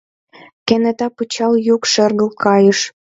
[0.67, 2.79] Кенета пычал йӱк шергылт кайыш.